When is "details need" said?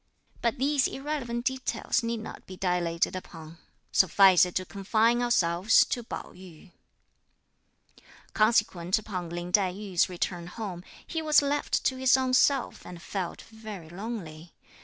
1.45-2.21